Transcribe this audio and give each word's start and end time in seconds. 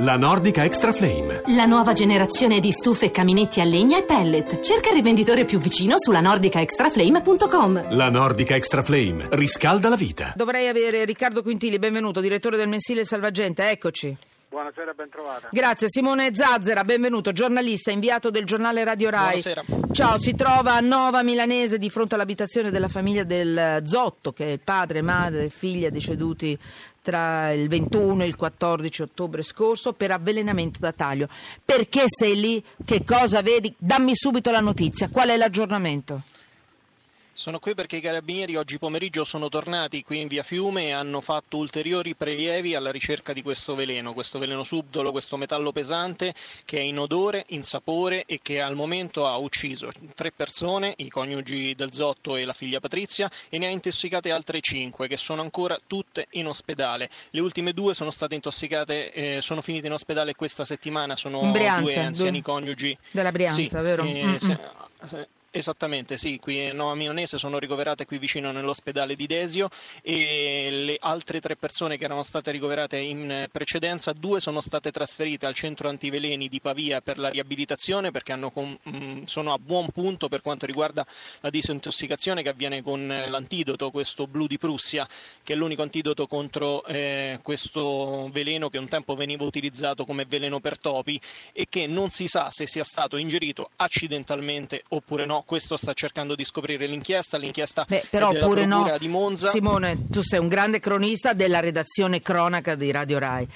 La 0.00 0.18
Nordica 0.18 0.62
Extra 0.62 0.92
Flame. 0.92 1.40
La 1.54 1.64
nuova 1.64 1.94
generazione 1.94 2.60
di 2.60 2.70
stufe 2.70 3.06
e 3.06 3.10
caminetti 3.10 3.62
a 3.62 3.64
legna 3.64 3.96
e 3.96 4.02
pellet. 4.02 4.60
Cerca 4.60 4.90
il 4.90 4.96
rivenditore 4.96 5.46
più 5.46 5.58
vicino 5.58 5.94
sulla 5.96 6.20
nordicaextraflame.com. 6.20 7.94
La 7.94 8.10
Nordica 8.10 8.54
Extra 8.56 8.82
Flame 8.82 9.28
riscalda 9.30 9.88
la 9.88 9.96
vita. 9.96 10.34
Dovrei 10.36 10.68
avere 10.68 11.06
Riccardo 11.06 11.40
Quintili, 11.40 11.78
benvenuto, 11.78 12.20
direttore 12.20 12.58
del 12.58 12.68
mensile 12.68 13.06
Salvagente, 13.06 13.70
eccoci. 13.70 14.14
Buonasera, 14.56 14.94
ben 14.94 15.10
trovata. 15.10 15.48
Grazie. 15.52 15.86
Simone 15.90 16.34
Zazzera, 16.34 16.82
benvenuto, 16.82 17.30
giornalista, 17.30 17.90
inviato 17.90 18.30
del 18.30 18.46
giornale 18.46 18.84
Radio 18.84 19.10
Rai. 19.10 19.42
Buonasera. 19.42 19.64
Ciao, 19.92 20.18
si 20.18 20.34
trova 20.34 20.72
a 20.76 20.80
Nova 20.80 21.22
Milanese 21.22 21.76
di 21.76 21.90
fronte 21.90 22.14
all'abitazione 22.14 22.70
della 22.70 22.88
famiglia 22.88 23.22
del 23.22 23.82
Zotto, 23.84 24.32
che 24.32 24.54
è 24.54 24.56
padre, 24.56 25.02
madre 25.02 25.44
e 25.44 25.48
figlia 25.50 25.90
deceduti 25.90 26.58
tra 27.02 27.52
il 27.52 27.68
21 27.68 28.22
e 28.22 28.26
il 28.26 28.36
14 28.36 29.02
ottobre 29.02 29.42
scorso 29.42 29.92
per 29.92 30.12
avvelenamento 30.12 30.78
da 30.80 30.92
taglio. 30.92 31.28
Perché 31.62 32.04
sei 32.06 32.40
lì? 32.40 32.64
Che 32.82 33.04
cosa 33.04 33.42
vedi? 33.42 33.74
Dammi 33.76 34.14
subito 34.14 34.50
la 34.50 34.60
notizia. 34.60 35.10
Qual 35.10 35.28
è 35.28 35.36
l'aggiornamento? 35.36 36.22
Sono 37.38 37.58
qui 37.58 37.74
perché 37.74 37.96
i 37.96 38.00
carabinieri 38.00 38.56
oggi 38.56 38.78
pomeriggio 38.78 39.22
sono 39.22 39.50
tornati 39.50 40.02
qui 40.02 40.20
in 40.20 40.26
via 40.26 40.42
Fiume 40.42 40.86
e 40.86 40.92
hanno 40.92 41.20
fatto 41.20 41.58
ulteriori 41.58 42.14
prelievi 42.14 42.74
alla 42.74 42.90
ricerca 42.90 43.34
di 43.34 43.42
questo 43.42 43.74
veleno, 43.74 44.14
questo 44.14 44.38
veleno 44.38 44.64
subdolo, 44.64 45.10
questo 45.10 45.36
metallo 45.36 45.70
pesante 45.70 46.34
che 46.64 46.78
è 46.78 46.80
in 46.80 46.98
odore, 46.98 47.44
in 47.48 47.62
sapore 47.62 48.24
e 48.24 48.40
che 48.42 48.62
al 48.62 48.74
momento 48.74 49.26
ha 49.26 49.36
ucciso 49.36 49.90
tre 50.14 50.32
persone, 50.32 50.94
i 50.96 51.10
coniugi 51.10 51.74
del 51.74 51.92
Zotto 51.92 52.36
e 52.36 52.46
la 52.46 52.54
figlia 52.54 52.80
Patrizia, 52.80 53.30
e 53.50 53.58
ne 53.58 53.66
ha 53.66 53.70
intossicate 53.70 54.32
altre 54.32 54.62
cinque 54.62 55.06
che 55.06 55.18
sono 55.18 55.42
ancora 55.42 55.78
tutte 55.86 56.28
in 56.30 56.46
ospedale. 56.46 57.10
Le 57.30 57.40
ultime 57.40 57.74
due 57.74 57.92
sono 57.92 58.10
state 58.10 58.34
intossicate, 58.34 59.12
eh, 59.12 59.40
sono 59.42 59.60
finite 59.60 59.88
in 59.88 59.92
ospedale 59.92 60.34
questa 60.34 60.64
settimana, 60.64 61.16
sono 61.16 61.50
Brianza, 61.50 61.80
due 61.82 61.96
anziani 61.98 62.40
due- 62.40 62.42
coniugi. 62.54 62.96
della 63.10 63.30
Brianza, 63.30 63.62
Sì, 63.62 63.82
vero? 63.84 64.04
eh, 64.04 64.38
se- 64.40 65.28
Esattamente, 65.56 66.18
sì, 66.18 66.38
qui 66.38 66.68
a 66.68 66.94
Milanese 66.94 67.38
sono 67.38 67.58
ricoverate 67.58 68.04
qui 68.04 68.18
vicino 68.18 68.52
nell'ospedale 68.52 69.16
di 69.16 69.26
Desio 69.26 69.70
e 70.02 70.68
le 70.70 70.98
altre 71.00 71.40
tre 71.40 71.56
persone 71.56 71.96
che 71.96 72.04
erano 72.04 72.22
state 72.22 72.50
ricoverate 72.50 72.98
in 72.98 73.48
precedenza, 73.50 74.12
due 74.12 74.38
sono 74.38 74.60
state 74.60 74.92
trasferite 74.92 75.46
al 75.46 75.54
centro 75.54 75.88
antiveleni 75.88 76.50
di 76.50 76.60
Pavia 76.60 77.00
per 77.00 77.16
la 77.16 77.30
riabilitazione 77.30 78.10
perché 78.10 78.38
con- 78.52 78.78
mh, 78.82 79.22
sono 79.22 79.54
a 79.54 79.58
buon 79.58 79.88
punto 79.94 80.28
per 80.28 80.42
quanto 80.42 80.66
riguarda 80.66 81.06
la 81.40 81.48
disintossicazione 81.48 82.42
che 82.42 82.50
avviene 82.50 82.82
con 82.82 83.10
eh, 83.10 83.26
l'antidoto, 83.30 83.90
questo 83.90 84.26
blu 84.26 84.46
di 84.46 84.58
Prussia, 84.58 85.08
che 85.42 85.54
è 85.54 85.56
l'unico 85.56 85.80
antidoto 85.80 86.26
contro 86.26 86.84
eh, 86.84 87.40
questo 87.42 88.28
veleno 88.30 88.68
che 88.68 88.76
un 88.76 88.88
tempo 88.88 89.14
veniva 89.14 89.44
utilizzato 89.44 90.04
come 90.04 90.26
veleno 90.26 90.60
per 90.60 90.78
topi 90.78 91.18
e 91.54 91.64
che 91.66 91.86
non 91.86 92.10
si 92.10 92.26
sa 92.26 92.50
se 92.50 92.66
sia 92.66 92.84
stato 92.84 93.16
ingerito 93.16 93.70
accidentalmente 93.76 94.82
oppure 94.88 95.24
no. 95.24 95.44
Questo 95.46 95.76
sta 95.76 95.92
cercando 95.92 96.34
di 96.34 96.42
scoprire 96.42 96.86
l'inchiesta. 96.86 97.36
L'inchiesta 97.38 97.86
Beh, 97.86 98.06
però 98.10 98.32
della 98.32 98.46
pure 98.46 98.66
no. 98.66 98.96
Di 98.98 99.06
Monza. 99.06 99.48
Simone, 99.48 100.08
tu 100.10 100.20
sei 100.20 100.40
un 100.40 100.48
grande 100.48 100.80
cronista 100.80 101.34
della 101.34 101.60
redazione 101.60 102.20
cronaca 102.20 102.74
di 102.74 102.90
Radio 102.90 103.20
Rai. 103.20 103.48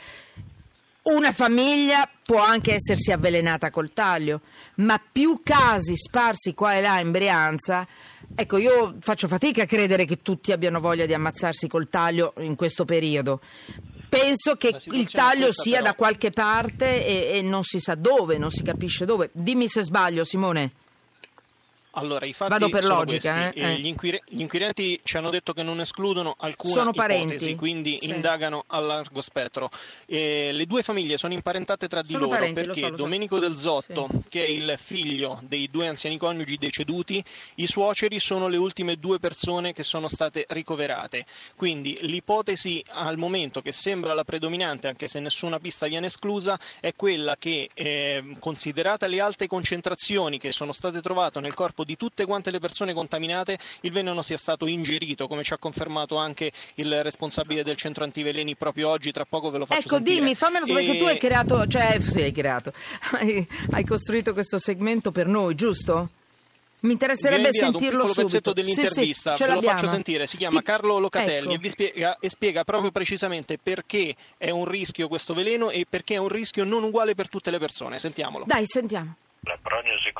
Una 1.03 1.33
famiglia 1.33 2.09
può 2.23 2.39
anche 2.39 2.75
essersi 2.75 3.11
avvelenata 3.11 3.71
col 3.71 3.93
taglio, 3.93 4.43
ma 4.77 5.03
più 5.11 5.41
casi 5.43 5.97
sparsi 5.97 6.55
qua 6.55 6.75
e 6.75 6.81
là 6.81 7.01
in 7.01 7.11
Brianza. 7.11 7.85
Ecco, 8.37 8.59
io 8.59 8.99
faccio 9.01 9.27
fatica 9.27 9.65
a 9.65 9.67
credere 9.67 10.05
che 10.05 10.23
tutti 10.23 10.53
abbiano 10.53 10.79
voglia 10.79 11.07
di 11.07 11.15
ammazzarsi 11.15 11.67
col 11.67 11.89
taglio 11.89 12.35
in 12.39 12.55
questo 12.55 12.85
periodo. 12.85 13.41
Penso 14.09 14.55
che 14.55 14.77
il 14.93 15.11
taglio 15.11 15.53
sia 15.53 15.79
però. 15.79 15.91
da 15.91 15.95
qualche 15.95 16.31
parte 16.31 17.05
e, 17.05 17.39
e 17.39 17.43
non 17.43 17.65
si 17.65 17.81
sa 17.81 17.97
dove, 17.97 18.39
non 18.39 18.53
si 18.53 18.63
capisce 18.63 19.05
dove. 19.05 19.31
Dimmi 19.33 19.67
se 19.67 19.83
sbaglio, 19.83 20.23
Simone. 20.23 20.73
Allora, 21.93 22.25
i 22.27 22.33
fatti 22.33 22.53
Vado 22.53 22.69
per 22.69 22.83
sono 22.83 22.95
logica, 22.97 23.35
questi. 23.51 23.59
eh, 23.59 23.73
eh. 23.73 23.79
Gli, 23.81 23.87
inquire- 23.87 24.23
gli 24.29 24.41
inquirenti 24.41 25.01
ci 25.03 25.17
hanno 25.17 25.31
detto 25.31 25.53
che 25.53 25.63
non 25.65 25.81
escludono 25.81 26.37
alcuna 26.39 26.73
Sono 26.73 26.93
parenti. 26.93 27.35
ipotesi, 27.35 27.55
quindi 27.57 27.99
Sì. 27.99 28.11
indagano 28.11 28.65
a 28.69 28.79
largo 28.79 29.21
spettro. 29.21 29.71
Eh, 30.07 30.51
le 30.53 30.67
due 30.67 30.83
famiglie 30.83 31.19
sono 31.19 31.33
imparentate 31.33 31.89
tra 31.89 32.01
di 32.03 32.09
Sono 32.13 32.21
loro 32.27 32.35
parenti, 32.37 32.61
lo 32.61 32.67
perché 32.67 32.81
so, 32.81 32.89
lo 32.91 32.97
so. 32.97 33.03
Domenico 33.03 33.39
del 33.41 33.57
Zotto, 33.57 34.09
che 34.29 34.45
è 34.45 34.49
il 34.49 34.75
figlio 34.79 35.41
dei 35.43 35.69
due 35.69 35.89
anziani 35.89 36.17
coniugi 36.17 36.57
deceduti, 36.59 37.23
i 37.57 37.67
suoceri 37.67 38.21
sono 38.21 38.47
le 38.47 38.57
ultime 38.57 38.97
due 38.97 39.19
persone 39.19 39.73
che 39.73 39.83
sono 39.83 40.07
state 40.09 40.45
ricoverate. 40.49 41.27
Quindi 41.57 41.99
l'ipotesi 42.03 42.83
al 42.91 43.17
momento 43.19 43.61
che 43.61 43.73
sembra 43.73 44.15
la 44.15 44.23
predominante, 44.25 44.87
anche 44.87 45.09
se 45.09 45.19
nessuna 45.19 45.59
pista 45.59 45.87
viene 45.89 46.07
esclusa, 46.07 46.59
è 46.81 46.95
quella 46.95 47.37
che, 47.37 47.69
eh, 47.75 48.23
considerate 48.39 49.09
le 49.09 49.21
alte 49.21 49.47
concentrazioni 49.49 50.39
che 50.39 50.53
sono 50.53 50.73
state 50.73 51.01
trovate 51.01 51.41
nel 51.41 51.55
corpo 51.55 51.80
di 51.85 51.97
tutte 51.97 52.25
quante 52.27 52.51
le 52.51 52.59
persone 52.59 52.93
contaminate, 52.93 53.59
il 53.83 53.93
veleno 53.93 54.23
sia 54.23 54.37
stato 54.37 54.67
ingerito, 54.67 55.27
come 55.27 55.43
ci 55.43 55.53
ha 55.53 55.59
confermato 55.59 56.17
anche 56.17 56.51
il 56.75 57.03
responsabile 57.03 57.63
del 57.63 57.77
centro 57.77 58.05
antiveleni 58.05 58.57
proprio 58.57 58.89
oggi. 58.89 59.13
Tra 59.13 59.25
poco 59.25 59.51
ve 59.51 59.59
lo 59.59 59.67
faccio 59.67 59.81
Ecco, 59.81 59.95
sentire. 59.97 60.17
dimmi, 60.17 60.35
fammelo 60.35 60.67
sapere 60.67 60.87
E- 60.87 60.93
che 60.93 60.99
tu 60.99 61.05
hai 61.05 61.19
creato, 61.19 61.67
cioè, 61.67 62.01
sì, 62.01 62.23
hai 62.23 62.33
creato, 62.33 62.73
hai, 63.13 63.47
hai 63.73 63.85
costruito 63.85 64.33
questo 64.33 64.59
segmento 64.59 65.11
per 65.11 65.27
noi, 65.27 65.55
giusto? 65.55 66.09
Mi 66.83 66.93
interesserebbe 66.93 67.53
sentirlo 67.53 68.05
un 68.05 68.09
subito. 68.09 68.23
pezzetto 68.23 68.53
dell'intervista, 68.55 69.33
sì, 69.33 69.37
sì, 69.37 69.45
ce 69.45 69.47
ve 69.47 69.55
lo 69.55 69.61
faccio 69.61 69.87
sentire, 69.87 70.27
si 70.27 70.39
chiama 70.39 70.61
Ti- 70.61 70.65
Carlo 70.65 70.99
Locatelli 70.99 71.49
Ecco. 71.49 71.53
e 71.53 71.59
vi 71.59 71.69
spiega, 71.69 72.17
e 72.19 72.31
spiega 72.31 72.65
proprio 72.65 72.91
precisamente 72.91 73.59
perché 73.63 74.17
è 74.39 74.49
un 74.49 74.65
rischio 74.65 75.07
questo 75.07 75.35
veleno 75.35 75.69
e 75.69 75.85
perché 75.87 76.15
è 76.15 76.17
un 76.17 76.29
rischio 76.29 76.65
non 76.65 76.83
uguale 76.83 77.15
per 77.15 77.29
tutte 77.29 77.51
le 77.51 77.59
persone. 77.59 77.99
Sentiamolo. 77.99 78.45
Dai, 78.47 78.65
sentiamo. 78.67 79.15
La 79.41 79.59
prognosi 79.61 80.11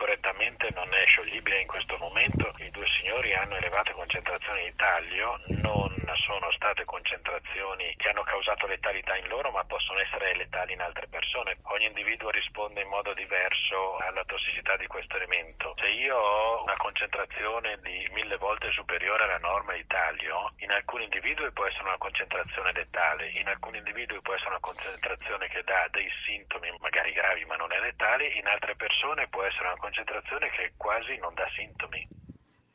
correttamente 0.51 0.69
non 0.75 0.89
è 0.93 1.07
scioglibile 1.07 1.61
in 1.61 1.67
questo 1.67 1.97
momento, 1.99 2.53
i 2.59 2.71
due 2.71 2.87
signori 2.87 3.33
hanno 3.35 3.57
elevate 3.57 3.93
concentrazioni 3.93 4.65
di 4.65 4.75
taglio, 4.77 5.41
non 5.63 5.91
sono 6.15 6.51
state 6.51 6.85
concentrazioni 6.85 7.95
che 7.97 8.09
hanno 8.09 8.23
causato 8.23 8.67
letalità 8.67 9.17
in 9.17 9.29
loro 9.29 9.51
ma 9.51 9.65
possono 9.65 10.01
essere 10.01 10.35
letali 10.37 10.73
in 10.73 10.81
altre 10.81 11.07
persone. 11.09 11.57
Ogni 11.63 11.87
individuo 11.87 12.31
risponde 12.31 12.83
in 12.83 12.89
modo 12.89 13.15
diverso 13.15 13.97
alla 13.99 14.25
tossicità 14.25 14.77
di 14.77 14.87
questo 14.87 15.17
elemento. 15.17 15.75
Se 15.79 15.89
io 15.89 16.17
ho 16.17 16.63
una 16.63 16.77
concentrazione 16.77 17.79
di 17.83 18.09
mille 18.13 18.37
volte 18.37 18.71
superiore 18.71 19.25
alla 19.25 19.39
norma 19.41 19.75
di 19.75 19.87
taglio, 19.87 20.53
in 20.59 20.71
alcuni 20.73 21.05
individui 21.05 21.51
può 21.53 21.67
essere 21.67 21.85
una 21.85 21.99
concentrazione 21.99 22.73
letale, 22.73 23.31
in 23.31 23.49
alcuni 23.49 23.79
individui 23.79 24.21
può 24.21 24.35
essere 24.35 24.51
una 24.51 24.61
concentrazione 24.61 25.49
che 25.49 25.63
dà 25.65 25.87
dei 25.91 26.09
sintomi 26.25 26.73
magari 26.81 27.13
gravi 27.13 27.45
ma 27.45 27.57
non 27.57 27.73
è 27.73 27.81
letale, 27.81 28.27
in 28.27 28.47
altre 28.47 28.75
persone 28.75 29.29
può 29.29 29.43
essere 29.45 29.69
una 29.69 29.77
concentrazione 29.77 30.40
che 30.49 30.73
quasi 30.77 31.17
non 31.21 31.35
dà 31.35 31.45
sintomi. 31.57 32.09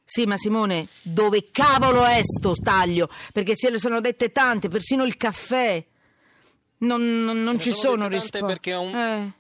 Sì, 0.04 0.26
ma 0.26 0.38
Simone, 0.38 0.88
dove 1.02 1.46
cavolo 1.52 2.06
è 2.06 2.20
sto 2.22 2.54
taglio? 2.54 3.10
Perché 3.34 3.56
se 3.56 3.72
le 3.72 3.80
sono 3.80 4.00
dette 4.02 4.32
tante, 4.32 4.68
persino 4.68 5.04
il 5.04 5.18
caffè. 5.18 5.84
Non, 6.78 7.02
non- 7.24 7.42
non 7.42 7.60
ci 7.60 7.72
sono 7.72 8.08
risposte. 8.08 8.46
perché 8.46 8.72
è 8.72 8.78
un- 8.78 9.34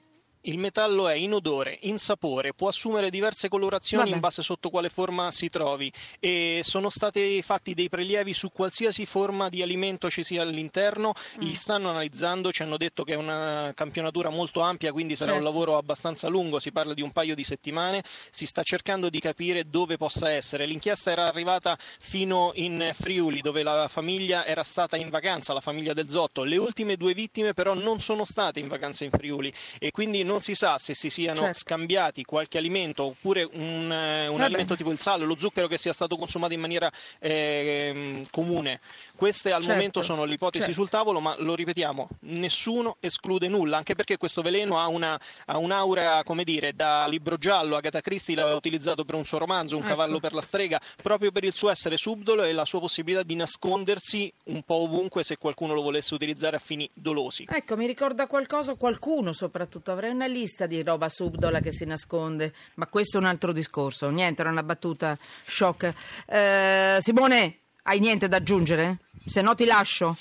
Il 0.47 0.57
metallo 0.59 1.07
è 1.07 1.15
in 1.15 1.33
odore, 1.33 1.77
in 1.81 1.97
sapore, 1.97 2.53
può 2.53 2.67
assumere 2.67 3.09
diverse 3.09 3.49
colorazioni 3.49 4.03
Vabbè. 4.03 4.15
in 4.15 4.21
base 4.21 4.41
sotto 4.43 4.69
quale 4.69 4.89
forma 4.89 5.31
si 5.31 5.49
trovi 5.49 5.91
e 6.19 6.61
sono 6.63 6.89
stati 6.89 7.41
fatti 7.41 7.73
dei 7.73 7.89
prelievi 7.89 8.31
su 8.33 8.51
qualsiasi 8.51 9.05
forma 9.07 9.49
di 9.49 9.61
alimento 9.63 10.09
ci 10.09 10.23
sia 10.23 10.43
all'interno, 10.43 11.13
Mm. 11.37 11.41
li 11.41 11.53
stanno 11.55 11.89
analizzando, 11.89 12.51
ci 12.51 12.61
hanno 12.61 12.77
detto 12.77 13.03
che 13.03 13.13
è 13.13 13.15
una 13.15 13.71
campionatura 13.75 14.29
molto 14.29 14.59
ampia, 14.61 14.91
quindi 14.91 15.15
sarà 15.15 15.31
un 15.31 15.37
Certo. 15.37 15.51
lavoro 15.51 15.77
abbastanza 15.77 16.27
lungo, 16.27 16.59
si 16.59 16.71
parla 16.71 16.93
di 16.93 17.01
un 17.01 17.11
paio 17.11 17.33
di 17.33 17.43
settimane, 17.43 18.03
si 18.31 18.45
sta 18.45 18.61
cercando 18.63 19.09
di 19.09 19.19
capire 19.19 19.67
dove 19.67 19.97
possa 19.97 20.29
essere. 20.31 20.65
L'inchiesta 20.67 21.09
era 21.11 21.25
arrivata 21.27 21.77
fino 21.99 22.51
in 22.55 22.91
Friuli 22.93 23.41
dove 23.41 23.63
la 23.63 23.87
famiglia 23.87 24.45
era 24.45 24.63
stata 24.63 24.95
in 24.95 25.09
vacanza, 25.09 25.53
la 25.53 25.61
famiglia 25.61 25.93
del 25.93 26.07
Zotto, 26.09 26.43
le 26.43 26.57
ultime 26.57 26.97
due 26.97 27.13
vittime 27.15 27.53
però 27.53 27.73
non 27.73 27.99
sono 27.99 28.25
state 28.25 28.59
in 28.59 28.67
vacanza 28.67 29.03
in 29.03 29.09
Friuli 29.09 29.51
e 29.79 29.89
quindi 29.91 30.21
non 30.23 30.34
si 30.39 30.53
sa 30.55 30.77
se 30.77 30.93
si 30.93 31.09
siano 31.09 31.41
Certo. 31.41 31.59
scambiati 31.59 32.23
qualche 32.23 32.57
alimento 32.57 33.03
oppure 33.03 33.43
un, 33.43 33.91
eh, 33.91 34.27
un 34.27 34.41
alimento 34.41 34.75
tipo 34.75 34.91
il 34.91 34.99
sale, 34.99 35.25
lo 35.25 35.35
zucchero 35.37 35.67
che 35.67 35.77
sia 35.77 35.93
stato 35.93 36.15
consumato 36.17 36.53
in 36.53 36.59
maniera 36.59 36.91
ehm, 37.19 38.25
comune. 38.31 38.79
Queste 39.15 39.51
al 39.51 39.61
Certo, 39.61 39.75
momento 39.75 40.01
sono 40.01 40.25
le 40.25 40.33
ipotesi 40.33 40.65
certo. 40.65 40.79
sul 40.81 40.89
tavolo, 40.89 41.19
ma 41.19 41.35
lo 41.39 41.55
ripetiamo, 41.55 42.07
nessuno 42.21 42.97
esclude 42.99 43.47
nulla, 43.47 43.77
anche 43.77 43.95
perché 43.95 44.17
questo 44.17 44.41
veleno 44.41 44.77
ha, 44.79 44.87
una, 44.87 45.19
ha 45.45 45.57
un'aura, 45.57 46.21
come 46.23 46.43
dire, 46.43 46.73
da 46.73 47.07
libro 47.07 47.37
giallo, 47.37 47.75
Agatha 47.75 48.01
Christie 48.01 48.35
l'aveva 48.35 48.55
utilizzato 48.55 49.05
per 49.05 49.15
un 49.15 49.25
suo 49.25 49.37
romanzo, 49.37 49.75
Un 49.75 49.81
Ecco. 49.81 49.89
cavallo 49.91 50.19
per 50.19 50.33
la 50.33 50.41
strega, 50.41 50.79
proprio 51.01 51.31
per 51.31 51.43
il 51.43 51.53
suo 51.53 51.69
essere 51.69 51.97
subdolo 51.97 52.43
e 52.43 52.51
la 52.51 52.65
sua 52.65 52.79
possibilità 52.79 53.23
di 53.23 53.35
nascondersi 53.35 54.31
un 54.45 54.63
po' 54.63 54.75
ovunque 54.75 55.23
se 55.23 55.37
qualcuno 55.37 55.73
lo 55.73 55.81
volesse 55.81 56.13
utilizzare 56.13 56.57
a 56.57 56.59
fini 56.59 56.89
dolosi. 56.93 57.45
Ecco, 57.49 57.75
mi 57.77 57.87
ricorda 57.87 58.27
qualcosa, 58.27 58.75
qualcuno 58.75 59.31
soprattutto. 59.33 59.91
Avrei 59.91 60.11
una 60.11 60.24
lista 60.27 60.65
di 60.65 60.81
roba 60.83 61.09
subdola 61.09 61.59
che 61.59 61.71
si 61.71 61.85
nasconde, 61.85 62.53
ma 62.75 62.87
questo 62.87 63.17
è 63.17 63.19
un 63.19 63.27
altro 63.27 63.51
discorso. 63.51 64.09
Niente, 64.09 64.41
era 64.41 64.49
una 64.51 64.63
battuta 64.63 65.17
shock. 65.45 65.93
Eh, 66.27 66.97
Simone, 66.99 67.57
hai 67.83 67.99
niente 67.99 68.27
da 68.27 68.37
aggiungere? 68.37 68.97
Se 69.25 69.41
no 69.41 69.55
ti 69.55 69.65
lascio. 69.65 70.15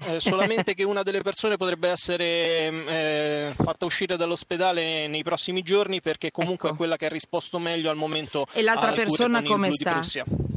eh, 0.00 0.20
solamente 0.20 0.74
che 0.74 0.84
una 0.84 1.02
delle 1.02 1.22
persone 1.22 1.56
potrebbe 1.56 1.88
essere 1.88 2.70
mm, 2.70 2.88
eh, 2.88 3.52
fatta 3.56 3.84
uscire 3.84 4.16
dall'ospedale 4.16 5.08
nei 5.08 5.22
prossimi 5.24 5.62
giorni 5.62 6.00
perché 6.00 6.30
comunque 6.30 6.68
Ecco. 6.68 6.74
è 6.74 6.78
quella 6.78 6.96
che 6.96 7.06
ha 7.06 7.10
risposto 7.10 7.58
meglio 7.58 7.90
al 7.90 7.96
momento 7.96 8.46
E 8.52 8.62
l'altra 8.62 8.92
persona 8.92 9.42
come 9.42 9.70
sta? 9.72 10.00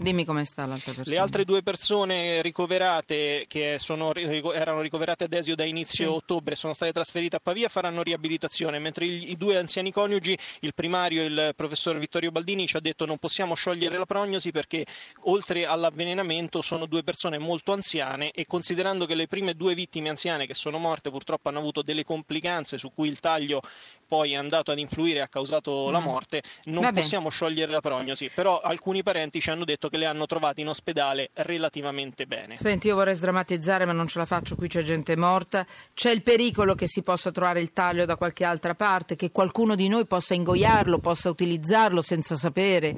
Dimmi 0.01 0.25
come 0.25 0.45
sta 0.45 0.65
l'altra 0.65 0.93
persona. 0.93 1.15
Le 1.15 1.21
altre 1.21 1.45
due 1.45 1.61
persone 1.61 2.41
ricoverate 2.41 3.45
che 3.47 3.75
sono, 3.77 4.11
erano 4.15 4.81
ricoverate 4.81 5.25
ad 5.25 5.33
Esio 5.33 5.53
da 5.55 5.63
inizio 5.63 6.07
Sì. 6.07 6.11
ottobre 6.15 6.55
sono 6.55 6.73
state 6.73 6.91
trasferite 6.91 7.35
a 7.35 7.39
Pavia 7.39 7.69
faranno 7.69 8.01
riabilitazione, 8.01 8.79
mentre 8.79 9.05
i, 9.05 9.37
due 9.37 9.57
anziani 9.57 9.91
coniugi, 9.91 10.35
il 10.61 10.73
primario 10.73 11.23
il 11.23 11.53
professor 11.55 11.99
Vittorio 11.99 12.31
Baldini 12.31 12.65
ci 12.65 12.77
ha 12.77 12.79
detto 12.79 13.05
non 13.05 13.19
possiamo 13.19 13.53
sciogliere 13.53 13.97
la 13.99 14.05
prognosi 14.07 14.49
perché 14.51 14.85
oltre 15.25 15.65
all'avvelenamento 15.67 16.63
sono 16.63 16.87
due 16.87 17.03
persone 17.03 17.37
molto 17.37 17.71
anziane 17.71 18.31
e 18.31 18.47
considerando 18.47 19.05
che 19.05 19.13
le 19.13 19.27
prime 19.27 19.53
due 19.53 19.75
vittime 19.75 20.09
anziane 20.09 20.47
che 20.47 20.55
sono 20.55 20.79
morte 20.79 21.11
purtroppo 21.11 21.49
hanno 21.49 21.59
avuto 21.59 21.83
delle 21.83 22.03
complicanze 22.03 22.79
su 22.79 22.91
cui 22.91 23.07
il 23.07 23.19
taglio 23.19 23.61
poi 24.07 24.33
è 24.33 24.35
andato 24.35 24.71
ad 24.71 24.79
influire 24.79 25.19
e 25.19 25.21
ha 25.21 25.27
causato 25.29 25.89
la 25.89 25.99
Mm. 25.99 26.03
morte, 26.03 26.41
non 26.65 26.83
Vabbè. 26.83 26.99
possiamo 26.99 27.29
sciogliere 27.29 27.71
la 27.71 27.79
prognosi, 27.79 28.29
però 28.33 28.59
alcuni 28.59 29.03
parenti 29.03 29.39
ci 29.39 29.49
hanno 29.49 29.63
detto 29.63 29.87
che 29.91 29.97
le 29.97 30.05
hanno 30.05 30.25
trovate 30.25 30.61
in 30.61 30.69
ospedale 30.69 31.29
relativamente 31.33 32.25
bene. 32.25 32.57
Senti, 32.57 32.87
io 32.87 32.95
vorrei 32.95 33.13
sdrammatizzare, 33.13 33.85
ma 33.85 33.91
non 33.91 34.07
ce 34.07 34.17
la 34.17 34.25
faccio, 34.25 34.55
qui 34.55 34.69
c'è 34.69 34.81
gente 34.81 35.15
morta. 35.17 35.65
C'è 35.93 36.09
il 36.09 36.23
pericolo 36.23 36.73
che 36.73 36.87
si 36.87 37.01
possa 37.03 37.29
trovare 37.31 37.59
il 37.59 37.73
taglio 37.73 38.05
da 38.05 38.15
qualche 38.15 38.45
altra 38.45 38.73
parte, 38.73 39.15
che 39.17 39.31
qualcuno 39.31 39.75
di 39.75 39.89
noi 39.89 40.07
possa 40.07 40.33
ingoiarlo, 40.33 40.99
possa 40.99 41.29
utilizzarlo 41.29 42.01
senza 42.01 42.35
sapere. 42.35 42.95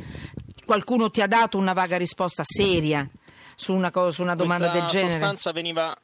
Qualcuno 0.66 1.10
ti 1.10 1.22
ha 1.22 1.28
dato 1.28 1.58
una 1.58 1.74
vaga 1.74 1.98
risposta 1.98 2.44
seria 2.46 3.10
su 3.56 3.74
una, 3.74 3.92
co- 3.92 4.12
su 4.12 4.22
una 4.22 4.36
domanda 4.36 4.70
Questa 4.70 4.80
del 4.82 4.90
genere? 4.90 5.20
sostanza 5.20 5.52
veniva 5.52 5.98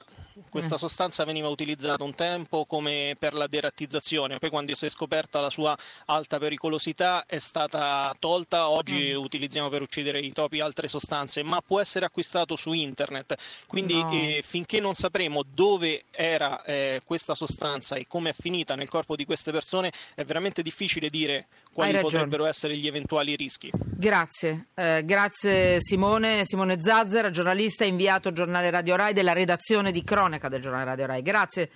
questa 0.49 0.75
Eh. 0.75 0.77
sostanza 0.77 1.23
veniva 1.25 1.47
utilizzata 1.47 2.03
un 2.03 2.15
tempo 2.15 2.65
come 2.65 3.15
per 3.19 3.33
la 3.33 3.47
derattizzazione, 3.47 4.37
poi 4.39 4.49
quando 4.49 4.75
si 4.75 4.85
è 4.85 4.89
scoperta 4.89 5.39
la 5.39 5.49
sua 5.49 5.77
alta 6.05 6.37
pericolosità 6.37 7.25
è 7.25 7.39
stata 7.39 8.15
tolta, 8.19 8.69
oggi 8.69 9.13
Mm. 9.13 9.21
utilizziamo 9.23 9.69
per 9.69 9.81
uccidere 9.81 10.19
i 10.19 10.31
topi 10.31 10.59
altre 10.59 10.87
sostanze, 10.87 11.43
ma 11.43 11.61
può 11.61 11.79
essere 11.79 12.05
acquistato 12.05 12.55
su 12.55 12.71
internet, 12.73 13.35
quindi 13.67 13.93
No. 13.93 14.11
eh, 14.11 14.43
finché 14.45 14.79
non 14.79 14.93
sapremo 14.93 15.43
dove 15.43 16.03
era 16.11 16.61
eh, 16.63 17.01
questa 17.05 17.35
sostanza 17.35 17.95
e 17.95 18.05
come 18.07 18.29
è 18.31 18.35
finita 18.37 18.75
nel 18.75 18.89
corpo 18.89 19.15
di 19.15 19.25
queste 19.25 19.51
persone 19.51 19.91
è 20.15 20.23
veramente 20.23 20.61
difficile 20.61 21.09
dire 21.09 21.47
quali 21.73 21.97
potrebbero 21.99 22.45
essere 22.45 22.75
gli 22.77 22.87
eventuali 22.87 23.35
rischi. 23.35 23.71
Grazie, 23.73 24.67
eh, 24.75 25.03
grazie 25.05 25.81
Simone, 25.81 26.45
Simone 26.45 26.79
Zazzera, 26.79 27.29
giornalista, 27.29 27.85
inviato 27.85 28.31
giornale 28.31 28.69
Radio 28.69 28.95
Rai 28.95 29.13
della 29.13 29.33
redazione 29.33 29.91
di 29.91 30.03
cronaca 30.03 30.28
del 30.37 30.61
giornale 30.61 30.85
Radio 30.85 31.05
Rai. 31.07 31.21
Grazie, 31.21 31.69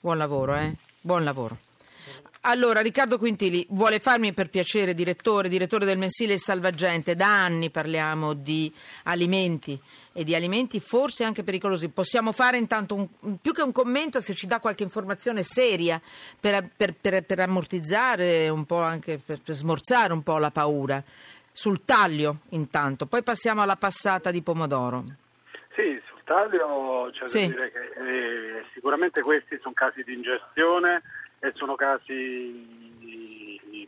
buon 0.00 0.18
lavoro, 0.18 0.54
eh? 0.54 0.74
buon 1.00 1.24
lavoro. 1.24 1.58
Allora, 2.48 2.80
Riccardo 2.80 3.18
Quintili 3.18 3.66
vuole 3.70 3.98
farmi 3.98 4.32
per 4.32 4.48
piacere, 4.50 4.94
direttore, 4.94 5.48
direttore 5.48 5.84
del 5.84 5.98
mensile 5.98 6.34
Il 6.34 6.38
Salvagente. 6.40 7.16
Da 7.16 7.42
anni 7.42 7.70
parliamo 7.70 8.34
di 8.34 8.72
alimenti 9.04 9.76
e 10.12 10.22
di 10.22 10.32
alimenti 10.32 10.78
forse 10.78 11.24
anche 11.24 11.42
pericolosi. 11.42 11.88
Possiamo 11.88 12.30
fare 12.30 12.56
intanto 12.56 12.94
un- 12.94 13.38
più 13.40 13.52
che 13.52 13.62
un 13.62 13.72
commento 13.72 14.20
se 14.20 14.32
ci 14.34 14.46
dà 14.46 14.60
qualche 14.60 14.84
informazione 14.84 15.42
seria 15.42 16.00
per, 16.38 16.70
per- 16.76 16.94
per- 16.94 17.24
per 17.24 17.40
ammortizzare 17.40 18.48
un 18.48 18.64
po' 18.64 18.80
anche 18.80 19.18
per 19.18 19.40
smorzare 19.46 20.12
un 20.12 20.22
po' 20.22 20.38
la 20.38 20.52
paura. 20.52 21.02
Sul 21.52 21.84
taglio 21.84 22.40
intanto, 22.50 23.06
poi 23.06 23.24
passiamo 23.24 23.62
alla 23.62 23.76
passata 23.76 24.30
di 24.30 24.42
pomodoro. 24.42 25.04
Sì, 25.74 26.00
sul 26.26 26.50
taglio 26.50 27.10
c'è 27.12 27.28
Sì. 27.28 27.46
da 27.46 27.54
dire 27.54 27.70
che 27.72 28.58
eh, 28.58 28.64
sicuramente 28.72 29.20
questi 29.22 29.58
sono 29.62 29.74
casi 29.74 30.02
di 30.02 30.14
ingestione 30.14 31.02
e 31.38 31.52
sono 31.54 31.76
casi 31.76 32.84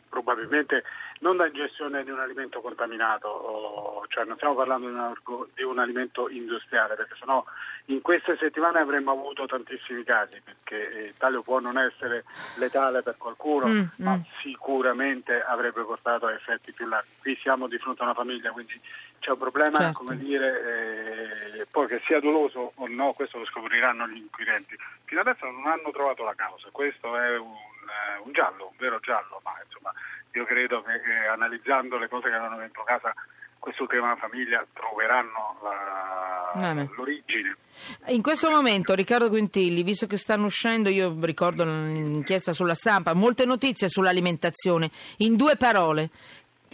probabilmente 0.07 0.83
non 1.19 1.35
da 1.37 1.45
ingestione 1.45 2.03
di 2.03 2.09
un 2.09 2.19
alimento 2.19 2.61
contaminato, 2.61 3.27
o- 3.27 4.05
cioè 4.07 4.23
non 4.25 4.37
stiamo 4.37 4.55
parlando 4.55 4.87
di 4.87 4.93
un, 4.95 5.13
di 5.53 5.63
un 5.63 5.77
alimento 5.77 6.29
industriale, 6.29 6.95
perché 6.95 7.15
sennò 7.19 7.43
in 7.85 8.01
queste 8.01 8.35
settimane 8.37 8.79
avremmo 8.79 9.11
avuto 9.11 9.45
tantissimi 9.45 10.03
casi, 10.03 10.41
perché 10.41 10.89
eh, 10.91 11.03
il 11.07 11.13
taglio 11.17 11.41
può 11.43 11.59
non 11.59 11.77
essere 11.77 12.23
letale 12.57 13.01
per 13.03 13.17
qualcuno, 13.17 13.67
Mm, 13.67 13.83
ma 13.97 14.15
mm. 14.15 14.21
sicuramente 14.41 15.41
avrebbe 15.41 15.83
portato 15.83 16.25
a 16.27 16.33
effetti 16.33 16.71
più 16.71 16.87
larghi. 16.87 17.09
Qui 17.19 17.35
siamo 17.41 17.67
di 17.67 17.77
fronte 17.77 18.01
a 18.01 18.05
una 18.05 18.13
famiglia, 18.13 18.51
quindi 18.51 18.79
c'è 19.19 19.31
un 19.31 19.37
problema, 19.37 19.77
Certo. 19.77 19.99
come 19.99 20.17
dire, 20.17 21.59
eh, 21.59 21.67
poi 21.69 21.87
che 21.87 22.01
sia 22.05 22.19
doloso 22.19 22.71
o 22.75 22.87
no, 22.87 23.13
questo 23.13 23.37
lo 23.39 23.45
scopriranno 23.45 24.07
gli 24.07 24.17
inquirenti. 24.17 24.75
Fino 25.05 25.21
adesso 25.21 25.45
non 25.45 25.65
hanno 25.67 25.91
trovato 25.91 26.23
la 26.23 26.33
causa, 26.35 26.69
questo 26.71 27.15
è 27.17 27.37
un, 27.37 27.47
eh, 27.53 28.21
un 28.23 28.31
giallo, 28.33 28.67
un 28.71 28.75
vero 28.77 28.99
giallo, 28.99 29.39
ma 29.43 29.51
insomma 29.63 29.91
io 30.33 30.45
credo 30.45 30.81
che 30.83 30.93
eh, 30.93 31.27
analizzando 31.27 31.97
le 31.97 32.07
cose 32.07 32.29
che 32.29 32.35
avevano 32.35 32.57
dentro 32.57 32.83
casa 32.83 33.13
quest'ultima 33.59 34.15
famiglia 34.15 34.65
troveranno 34.73 35.59
la- 35.61 36.51
Vabbè. 36.55 36.87
l'origine. 36.95 37.57
In 38.07 38.21
questo 38.21 38.49
momento, 38.49 38.93
Riccardo 38.93 39.27
Quintilli, 39.29 39.83
visto 39.83 40.07
che 40.07 40.17
stanno 40.17 40.45
uscendo, 40.45 40.89
io 40.89 41.15
ricordo 41.21 41.63
l'inchiesta 41.65 42.53
sulla 42.53 42.73
stampa, 42.73 43.13
molte 43.13 43.45
notizie 43.45 43.89
sull'alimentazione, 43.89 44.89
in 45.17 45.35
due 45.35 45.55
parole. 45.57 46.09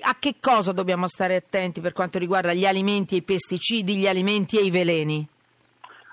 A 0.02 0.16
che 0.20 0.36
cosa 0.42 0.72
dobbiamo 0.72 1.08
stare 1.08 1.36
attenti 1.36 1.82
per 1.82 1.94
quanto 1.94 2.20
riguarda 2.20 2.54
gli 2.54 2.66
alimenti 2.66 3.16
e 3.16 3.18
i 3.20 3.24
pesticidi, 3.24 3.98
gli 3.98 4.08
alimenti 4.08 4.58
e 4.58 4.64
i 4.64 4.72
veleni? 4.72 5.28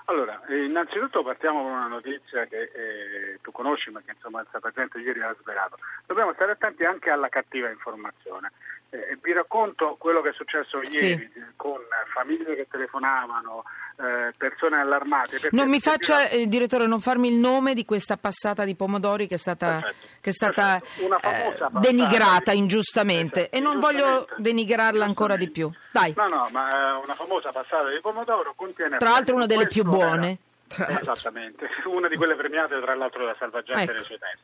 Allora, 0.05 0.41
eh, 0.47 0.65
innanzitutto 0.65 1.23
partiamo 1.23 1.63
con 1.63 1.71
una 1.71 1.87
notizia 1.87 2.45
che 2.45 2.71
eh, 2.73 3.39
tu 3.41 3.51
conosci, 3.51 3.89
ma 3.89 4.01
che 4.05 4.11
insomma 4.11 4.41
il 4.41 4.47
Sapagente 4.51 4.99
ieri 4.99 5.21
ha 5.21 5.35
svelato. 5.39 5.77
Dobbiamo 6.05 6.33
stare 6.33 6.51
attenti 6.51 6.83
anche 6.83 7.09
alla 7.09 7.29
cattiva 7.29 7.69
informazione. 7.69 8.51
Eh, 8.89 9.17
vi 9.21 9.31
racconto 9.31 9.95
quello 9.97 10.21
che 10.21 10.29
è 10.29 10.33
successo 10.33 10.81
ieri 10.81 11.23
eh, 11.33 11.53
con 11.55 11.79
famiglie 12.13 12.55
che 12.55 12.67
telefonavano, 12.69 13.63
eh, 13.97 14.33
persone 14.37 14.79
allarmate. 14.79 15.49
Non 15.51 15.69
mi 15.69 15.79
faccia, 15.79 16.27
eh, 16.29 16.47
direttore, 16.47 16.87
non 16.87 16.99
farmi 16.99 17.27
il 17.29 17.35
nome 17.35 17.73
di 17.73 17.85
questa 17.85 18.17
passata 18.17 18.63
di 18.65 18.75
pomodori 18.75 19.27
che 19.27 19.35
è 19.35 19.37
stata, 19.37 19.79
Perfetto, 19.81 20.07
che 20.21 20.29
è 20.29 20.33
stata 20.33 20.77
eh, 20.77 21.55
denigrata 21.79 22.51
di- 22.51 22.57
ingiustamente 22.57 23.49
Esatto, 23.49 23.55
e 23.55 23.59
non 23.59 23.79
voglio 23.79 24.27
denigrarla 24.37 25.05
ancora 25.05 25.35
di 25.35 25.49
più. 25.49 25.69
Dai, 25.91 26.13
No, 26.17 26.27
no, 26.27 26.47
ma 26.51 26.67
eh, 26.69 27.01
una 27.03 27.13
famosa 27.13 27.51
passata 27.51 27.89
di 27.89 27.99
pomodoro 28.01 28.53
contiene... 28.55 28.97
tra 28.97 29.09
l'altro 29.11 29.35
una 29.35 29.45
delle 29.45 29.67
più 29.67 29.81
era- 29.81 29.89
buone. 29.91 30.37
L'altro. 30.75 31.01
Esattamente, 31.01 31.67
una 31.85 32.07
di 32.07 32.15
quelle 32.15 32.35
premiate 32.35 32.79
tra 32.81 32.95
l'altro 32.95 33.25
da 33.25 33.35
Salvagente 33.37 33.83
Ecco. 33.83 33.91
nei 33.93 34.03
suoi 34.03 34.17
test. 34.17 34.41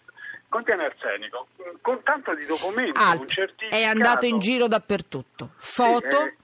Contiene 0.47 0.85
arsenico, 0.85 1.47
con 1.81 2.01
tanto 2.03 2.33
di 2.33 2.45
documenti, 2.45 2.99
Alt, 2.99 3.55
è 3.69 3.83
andato 3.83 4.25
in 4.25 4.39
giro 4.39 4.67
dappertutto. 4.67 5.51
Foto, 5.57 6.23
eh, 6.23 6.35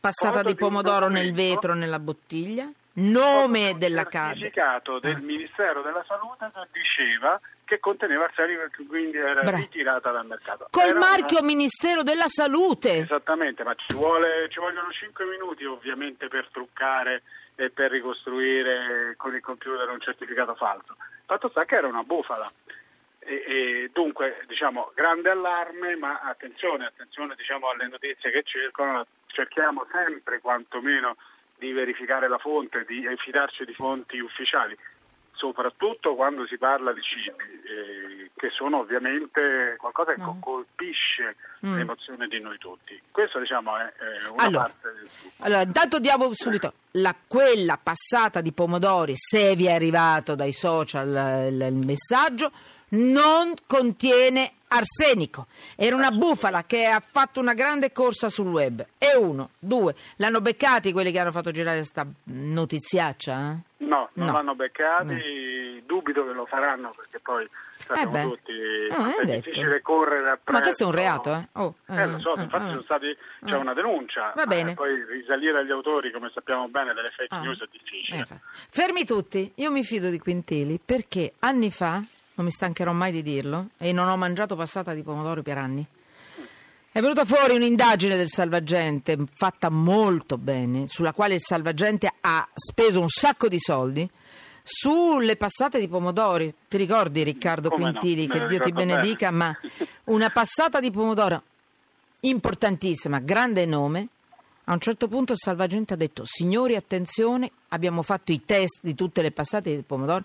passata 0.00 0.42
di 0.42 0.54
pomodoro 0.54 1.08
nel 1.08 1.32
vetro, 1.32 1.74
nella 1.74 1.98
bottiglia, 1.98 2.68
nome 2.94 3.76
della 3.78 4.04
casa. 4.06 4.32
certificato 4.34 4.98
del 4.98 5.16
Ah. 5.16 5.18
Ministero 5.18 5.82
della 5.82 6.04
Salute 6.06 6.50
diceva 6.72 7.40
che 7.64 7.78
conteneva 7.78 8.24
arsenico 8.24 8.62
e 8.62 8.70
quindi 8.86 9.16
era 9.16 9.42
Bra- 9.42 9.56
ritirata 9.56 10.10
dal 10.10 10.26
mercato. 10.26 10.66
Col 10.70 10.82
Era 10.88 10.96
una- 10.96 11.06
marchio 11.08 11.42
Ministero 11.42 12.02
della 12.02 12.26
Salute. 12.26 12.94
Esattamente, 12.96 13.62
ma 13.62 13.74
ci, 13.74 13.94
vuole- 13.94 14.48
ci 14.50 14.58
vogliono 14.58 14.90
5 14.90 15.24
minuti 15.26 15.64
ovviamente 15.64 16.26
per 16.28 16.48
truccare 16.50 17.22
e 17.54 17.70
per 17.70 17.90
ricostruire 17.92 19.14
con 19.16 19.34
il 19.34 19.40
computer 19.40 19.88
un 19.88 20.00
certificato 20.00 20.54
falso. 20.54 20.96
Fatto 21.26 21.48
sta 21.50 21.64
che 21.64 21.76
era 21.76 21.86
una 21.86 22.02
bufala. 22.02 22.50
E, 23.20 23.34
e 23.46 23.90
dunque, 23.92 24.42
diciamo, 24.48 24.90
grande 24.94 25.30
allarme, 25.30 25.94
ma 25.94 26.20
attenzione, 26.24 26.86
attenzione 26.86 27.34
diciamo, 27.36 27.68
alle 27.68 27.86
notizie 27.86 28.30
che 28.30 28.42
circolano, 28.44 29.06
cerchiamo 29.32 29.86
sempre 29.92 30.40
quantomeno 30.40 31.16
di 31.58 31.72
verificare 31.72 32.28
la 32.28 32.38
fonte, 32.38 32.84
di 32.88 33.04
fidarci 33.18 33.64
di 33.64 33.74
fonti 33.74 34.18
ufficiali, 34.18 34.76
soprattutto 35.32 36.14
quando 36.14 36.46
si 36.46 36.56
parla 36.58 36.92
di 36.92 37.00
cibi, 37.02 37.30
eh, 37.30 38.30
che 38.36 38.48
sono 38.50 38.78
ovviamente 38.78 39.76
qualcosa 39.78 40.14
che 40.14 40.20
No. 40.20 40.38
colpisce 40.40 41.36
Mm. 41.64 41.76
l'emozione 41.76 42.26
di 42.28 42.40
noi 42.40 42.56
tutti. 42.58 42.98
Questo 43.10 43.38
diciamo 43.38 43.76
è 43.76 43.92
eh, 44.00 44.28
una 44.28 44.42
Allora, 44.44 44.62
parte 44.64 44.92
del 44.94 45.08
succo. 45.10 45.44
Allora, 45.44 45.60
intanto 45.62 45.98
diamo 45.98 46.28
subito 46.32 46.72
la, 46.92 47.14
quella 47.28 47.78
passata 47.82 48.40
di 48.40 48.52
pomodori, 48.52 49.12
se 49.16 49.54
vi 49.54 49.66
è 49.66 49.74
arrivato 49.74 50.34
dai 50.34 50.52
social 50.52 51.14
eh, 51.14 51.48
il, 51.48 51.60
il 51.60 51.86
messaggio, 51.86 52.50
non 52.92 53.54
contiene 53.66 54.52
arsenico. 54.72 55.46
Era 55.76 55.96
una 55.96 56.10
bufala 56.10 56.64
che 56.64 56.86
ha 56.86 57.00
fatto 57.04 57.40
una 57.40 57.54
grande 57.54 57.92
corsa 57.92 58.28
sul 58.28 58.46
web. 58.48 58.84
E 58.98 59.16
uno, 59.16 59.50
due, 59.58 59.94
l'hanno 60.16 60.40
beccati 60.40 60.92
quelli 60.92 61.10
che 61.12 61.18
hanno 61.18 61.32
fatto 61.32 61.50
girare 61.50 61.76
questa 61.78 62.06
notiziaccia? 62.24 63.52
eh? 63.52 63.68
No, 63.84 64.10
non 64.12 64.26
No. 64.26 64.32
l'hanno 64.32 64.54
beccati, 64.54 65.82
dubito 65.86 66.24
che 66.26 66.32
lo 66.32 66.44
faranno 66.46 66.90
perché 66.94 67.18
poi 67.18 67.48
sappiamo 67.78 68.10
beh. 68.10 68.22
tutti 68.22 68.52
Eh, 68.52 68.86
quanto 68.94 69.20
hai 69.22 69.30
è 69.30 69.36
difficile 69.36 69.80
correre 69.80 70.30
appresso. 70.30 70.52
Ma 70.58 70.60
questo 70.60 70.82
è 70.84 70.86
un 70.86 70.92
reato, 70.92 71.34
eh? 71.34 71.48
Oh, 71.52 71.74
Eh, 71.88 72.06
lo 72.06 72.18
so, 72.20 72.36
eh, 72.36 72.42
infatti 72.42 72.66
eh, 72.66 72.68
sono 72.70 72.82
stati, 72.82 73.16
c'è 73.44 73.52
eh. 73.52 73.56
una 73.56 73.72
denuncia, 73.74 74.32
Va 74.36 74.46
bene. 74.46 74.74
poi 74.74 75.02
risalire 75.06 75.60
agli 75.60 75.70
autori, 75.72 76.12
come 76.12 76.30
sappiamo 76.32 76.68
bene, 76.68 76.92
delle 76.92 77.08
fake 77.08 77.34
Ah. 77.34 77.40
news 77.40 77.60
è 77.60 77.68
difficile. 77.72 78.18
Eh, 78.30 78.36
Fermi 78.68 79.04
tutti, 79.04 79.50
io 79.56 79.70
mi 79.70 79.82
fido 79.82 80.10
di 80.10 80.18
Quintili 80.18 80.78
perché 80.84 81.32
anni 81.40 81.70
fa, 81.70 82.00
non 82.40 82.48
mi 82.48 82.50
stancherò 82.50 82.92
mai 82.92 83.12
di 83.12 83.22
dirlo, 83.22 83.68
e 83.76 83.92
non 83.92 84.08
ho 84.08 84.16
mangiato 84.16 84.56
passata 84.56 84.94
di 84.94 85.02
pomodori 85.02 85.42
per 85.42 85.58
anni. 85.58 85.86
È 86.92 87.00
venuta 87.00 87.26
fuori 87.26 87.54
un'indagine 87.54 88.16
del 88.16 88.28
salvagente 88.28 89.16
fatta 89.30 89.68
molto 89.68 90.38
bene, 90.38 90.88
sulla 90.88 91.12
quale 91.12 91.34
il 91.34 91.40
salvagente 91.40 92.10
ha 92.20 92.48
speso 92.54 92.98
un 92.98 93.08
sacco 93.08 93.46
di 93.46 93.60
soldi 93.60 94.08
sulle 94.62 95.36
passate 95.36 95.78
di 95.78 95.86
pomodori. 95.86 96.52
Ti 96.66 96.76
ricordi 96.78 97.22
Riccardo 97.22 97.68
Come 97.68 97.84
no, 97.84 97.98
Quintili, 97.98 98.26
me 98.26 98.32
che 98.32 98.46
Dio 98.46 98.60
ti 98.60 98.72
benedica, 98.72 99.30
bene. 99.30 99.36
ma 99.36 99.58
una 100.04 100.30
passata 100.30 100.80
di 100.80 100.90
pomodoro 100.90 101.42
importantissima, 102.20 103.20
grande 103.20 103.66
nome. 103.66 104.08
A 104.64 104.72
un 104.72 104.80
certo 104.80 105.08
punto 105.08 105.32
il 105.32 105.38
salvagente 105.38 105.92
ha 105.92 105.96
detto: 105.96 106.22
Signori, 106.24 106.74
attenzione, 106.74 107.50
abbiamo 107.68 108.02
fatto 108.02 108.32
i 108.32 108.44
test 108.44 108.78
di 108.80 108.94
tutte 108.94 109.20
le 109.20 109.30
passate 109.30 109.76
di 109.76 109.82
pomodoro. 109.82 110.24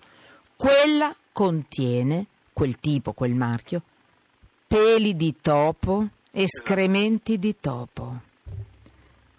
Quella 0.55 1.13
contiene, 1.35 2.27
quel 2.53 2.79
tipo, 2.79 3.11
quel 3.11 3.33
marchio, 3.33 3.81
peli 4.65 5.17
di 5.17 5.35
topo, 5.41 6.07
escrementi 6.31 7.37
di 7.37 7.57
topo. 7.59 8.21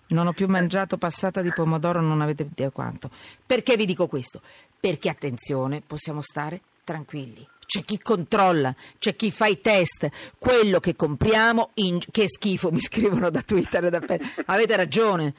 Non 0.09 0.27
ho 0.27 0.35
più 0.35 0.47
mangiato 0.47 0.99
passata 0.99 1.41
di 1.41 1.51
pomodoro, 1.55 2.03
non 2.03 2.21
avete 2.21 2.43
idea 2.43 2.69
quanto. 2.69 3.11
Perché 3.47 3.79
vi 3.79 3.87
dico 3.87 4.09
questo? 4.09 4.43
Perché 4.79 5.09
attenzione, 5.09 5.81
possiamo 5.81 6.21
stare 6.21 6.61
tranquilli. 6.85 7.49
C'è 7.67 7.83
chi 7.83 7.99
controlla, 7.99 8.75
c'è 8.99 9.17
chi 9.17 9.31
fa 9.31 9.47
i 9.47 9.61
test, 9.61 10.09
quello 10.39 10.79
che 10.81 10.95
compriamo, 10.95 11.71
in- 11.75 11.99
che 12.11 12.29
schifo, 12.29 12.71
mi 12.73 12.81
scrivono 12.81 13.29
da 13.29 13.43
Twitter 13.43 13.85
e 13.85 13.91
da 13.91 14.01
Pe- 14.01 14.21
Avete 14.47 14.77
ragione. 14.77 15.35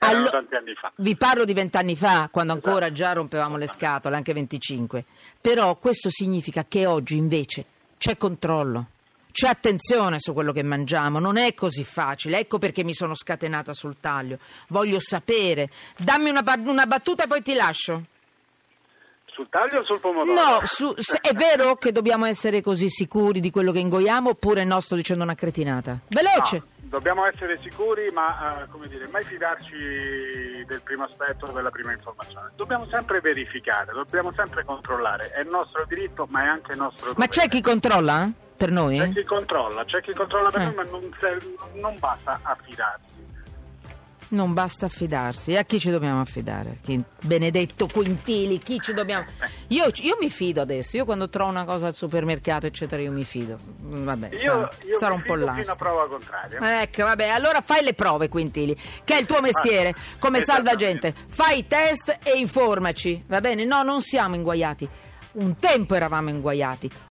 Erano 0.00 0.18
Allo- 0.20 0.30
tanti 0.30 0.54
anni 0.54 0.74
fa. 0.80 0.92
vi 0.96 1.16
parlo 1.16 1.44
di 1.44 1.52
vent'anni 1.52 1.94
fa, 1.96 2.28
quando 2.32 2.52
ancora 2.52 2.90
già 2.92 3.12
rompevamo 3.12 3.56
le 3.56 3.66
scatole, 3.66 4.16
anche 4.16 4.32
25. 4.32 5.04
Però 5.40 5.76
questo 5.76 6.08
significa 6.10 6.64
che 6.66 6.86
oggi 6.86 7.16
invece 7.16 7.64
c'è 7.98 8.16
controllo, 8.16 8.86
c'è 9.32 9.48
attenzione 9.48 10.16
su 10.20 10.32
quello 10.32 10.52
che 10.52 10.62
mangiamo, 10.62 11.18
non 11.18 11.36
è 11.36 11.52
così 11.54 11.84
facile. 11.84 12.38
Ecco 12.38 12.58
perché 12.58 12.82
mi 12.84 12.94
sono 12.94 13.14
scatenata 13.14 13.72
sul 13.74 13.96
taglio. 14.00 14.38
Voglio 14.68 15.00
sapere. 15.00 15.68
Dammi 15.96 16.30
una, 16.30 16.42
ba- 16.42 16.54
una 16.64 16.86
battuta 16.86 17.24
e 17.24 17.26
poi 17.26 17.42
ti 17.42 17.54
lascio. 17.54 18.04
Sul 19.32 19.48
taglio 19.50 19.80
o 19.80 19.84
sul 19.84 20.00
pomodoro? 20.00 20.32
No, 20.32 20.60
su- 20.64 20.92
se- 20.96 21.18
è 21.20 21.32
vero 21.32 21.76
che 21.76 21.92
dobbiamo 21.92 22.24
essere 22.26 22.60
così 22.60 22.88
sicuri 22.88 23.40
di 23.40 23.50
quello 23.50 23.70
che 23.72 23.78
ingoiamo 23.78 24.30
oppure 24.30 24.64
no 24.64 24.80
sto 24.80 24.96
dicendo 24.96 25.22
una 25.24 25.34
cretinata? 25.34 25.98
Veloce! 26.08 26.56
No, 26.56 26.64
dobbiamo 26.88 27.24
essere 27.24 27.58
sicuri, 27.62 28.10
ma 28.12 28.62
eh, 28.62 28.68
come 28.68 28.88
dire, 28.88 29.06
mai 29.08 29.22
fidarci 29.24 30.64
del 30.66 30.80
primo 30.82 31.04
aspetto, 31.04 31.46
della 31.52 31.70
prima 31.70 31.92
informazione. 31.92 32.50
Dobbiamo 32.56 32.86
sempre 32.90 33.20
verificare, 33.20 33.92
dobbiamo 33.92 34.32
sempre 34.34 34.64
controllare. 34.64 35.30
È 35.30 35.40
il 35.40 35.48
nostro 35.48 35.84
diritto, 35.86 36.26
ma 36.30 36.42
è 36.44 36.46
anche 36.46 36.72
il 36.72 36.78
nostro 36.78 37.06
Ma 37.06 37.12
dovere. 37.12 37.28
c'è 37.30 37.48
chi 37.48 37.60
controlla 37.60 38.24
eh? 38.24 38.32
per 38.56 38.70
noi? 38.72 38.98
C'è 38.98 39.04
eh? 39.04 39.12
chi 39.12 39.24
controlla, 39.24 39.84
c'è 39.84 40.00
chi 40.00 40.12
controlla 40.14 40.50
per 40.50 40.60
Eh. 40.62 40.64
noi, 40.64 40.74
ma 40.74 40.82
non, 40.82 41.10
non 41.74 41.94
basta 42.00 42.40
affidarsi. 42.42 43.17
Non 44.30 44.52
basta 44.52 44.86
affidarsi. 44.86 45.52
E 45.52 45.56
a 45.58 45.64
chi 45.64 45.78
ci 45.80 45.90
dobbiamo 45.90 46.20
affidare? 46.20 46.78
Chi- 46.82 47.02
Benedetto 47.22 47.86
Quintili, 47.90 48.58
chi 48.58 48.78
ci 48.80 48.92
dobbiamo... 48.92 49.24
Io, 49.68 49.86
io 50.02 50.18
mi 50.20 50.28
fido 50.28 50.60
adesso. 50.60 50.96
Io 50.98 51.06
quando 51.06 51.30
trovo 51.30 51.48
una 51.50 51.64
cosa 51.64 51.86
al 51.86 51.94
supermercato, 51.94 52.66
eccetera, 52.66 53.00
io 53.00 53.10
mi 53.10 53.24
fido. 53.24 53.56
Mm, 53.82 54.04
Vabbè, 54.04 54.28
Io, 54.32 54.38
sarà, 54.38 54.70
io 54.86 54.98
sarà 54.98 55.14
mi 55.14 55.20
un 55.20 55.26
po' 55.26 55.32
fido 55.34 55.46
fino 55.46 55.52
a 55.52 55.56
l'asta. 55.56 55.74
prova 55.76 56.08
contraria. 56.08 56.82
Ecco, 56.82 57.02
vabbè, 57.04 57.28
allora 57.28 57.62
fai 57.62 57.82
le 57.82 57.94
prove, 57.94 58.28
Quintili, 58.28 58.76
che 59.02 59.14
è 59.16 59.20
il 59.20 59.26
tuo 59.26 59.40
mestiere, 59.40 59.94
come 60.18 60.42
salvagente. 60.42 61.14
Fai 61.28 61.60
i 61.60 61.66
test 61.66 62.18
e 62.22 62.36
informaci, 62.38 63.24
va 63.28 63.40
bene? 63.40 63.64
No, 63.64 63.82
non 63.82 64.02
siamo 64.02 64.34
inguaiati. 64.34 64.88
Un 65.30 65.56
tempo 65.56 65.94
eravamo 65.94 66.30
inguaiati, 66.30 66.90